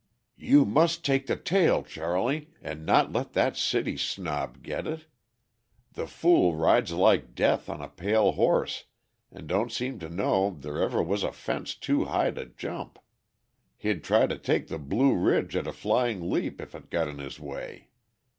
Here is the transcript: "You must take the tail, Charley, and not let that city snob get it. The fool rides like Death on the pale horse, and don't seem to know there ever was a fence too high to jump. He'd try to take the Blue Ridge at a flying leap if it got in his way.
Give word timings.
"You 0.39 0.65
must 0.65 1.05
take 1.05 1.27
the 1.27 1.35
tail, 1.35 1.83
Charley, 1.83 2.49
and 2.59 2.87
not 2.87 3.13
let 3.13 3.33
that 3.33 3.55
city 3.55 3.95
snob 3.97 4.63
get 4.63 4.87
it. 4.87 5.05
The 5.93 6.07
fool 6.07 6.55
rides 6.55 6.91
like 6.91 7.35
Death 7.35 7.69
on 7.69 7.81
the 7.81 7.87
pale 7.87 8.31
horse, 8.31 8.85
and 9.31 9.45
don't 9.45 9.71
seem 9.71 9.99
to 9.99 10.09
know 10.09 10.57
there 10.59 10.81
ever 10.81 11.03
was 11.03 11.21
a 11.21 11.31
fence 11.31 11.75
too 11.75 12.05
high 12.05 12.31
to 12.31 12.47
jump. 12.47 12.97
He'd 13.77 14.03
try 14.03 14.25
to 14.25 14.39
take 14.39 14.69
the 14.69 14.79
Blue 14.79 15.13
Ridge 15.15 15.55
at 15.55 15.67
a 15.67 15.71
flying 15.71 16.31
leap 16.31 16.59
if 16.59 16.73
it 16.73 16.89
got 16.89 17.07
in 17.07 17.19
his 17.19 17.39
way. 17.39 17.89